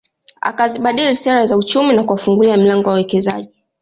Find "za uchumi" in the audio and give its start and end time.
1.45-1.93